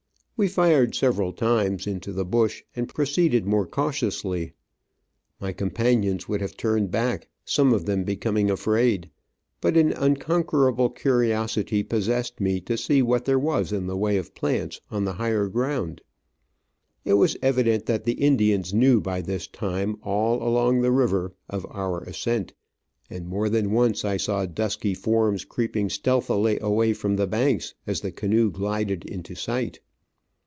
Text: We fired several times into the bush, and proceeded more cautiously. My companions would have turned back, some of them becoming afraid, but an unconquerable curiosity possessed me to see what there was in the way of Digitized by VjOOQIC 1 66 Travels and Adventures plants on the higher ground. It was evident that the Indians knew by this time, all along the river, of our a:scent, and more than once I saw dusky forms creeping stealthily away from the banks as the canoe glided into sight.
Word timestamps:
We 0.37 0.47
fired 0.47 0.95
several 0.95 1.33
times 1.33 1.85
into 1.85 2.11
the 2.11 2.25
bush, 2.25 2.63
and 2.75 2.89
proceeded 2.91 3.45
more 3.45 3.67
cautiously. 3.67 4.53
My 5.39 5.51
companions 5.53 6.27
would 6.27 6.41
have 6.41 6.57
turned 6.57 6.89
back, 6.89 7.27
some 7.45 7.73
of 7.73 7.85
them 7.85 8.03
becoming 8.03 8.49
afraid, 8.49 9.11
but 9.61 9.77
an 9.77 9.91
unconquerable 9.91 10.89
curiosity 10.89 11.83
possessed 11.83 12.41
me 12.41 12.59
to 12.61 12.75
see 12.75 13.03
what 13.03 13.25
there 13.25 13.37
was 13.37 13.71
in 13.71 13.85
the 13.85 13.95
way 13.95 14.17
of 14.17 14.33
Digitized 14.33 14.41
by 14.41 14.47
VjOOQIC 14.47 14.49
1 14.49 14.63
66 14.65 14.81
Travels 14.81 14.81
and 14.81 14.81
Adventures 14.81 14.81
plants 14.81 14.81
on 14.89 15.05
the 15.05 15.13
higher 15.13 15.47
ground. 15.47 16.01
It 17.05 17.13
was 17.13 17.37
evident 17.43 17.85
that 17.85 18.03
the 18.05 18.11
Indians 18.13 18.73
knew 18.73 18.99
by 18.99 19.21
this 19.21 19.47
time, 19.47 19.97
all 20.01 20.41
along 20.41 20.81
the 20.81 20.91
river, 20.91 21.35
of 21.49 21.67
our 21.69 22.01
a:scent, 22.01 22.55
and 23.11 23.27
more 23.27 23.47
than 23.47 23.69
once 23.69 24.03
I 24.03 24.17
saw 24.17 24.47
dusky 24.47 24.95
forms 24.95 25.45
creeping 25.45 25.91
stealthily 25.91 26.57
away 26.59 26.93
from 26.93 27.17
the 27.17 27.27
banks 27.27 27.75
as 27.85 28.01
the 28.01 28.11
canoe 28.11 28.49
glided 28.49 29.05
into 29.05 29.35
sight. 29.35 29.79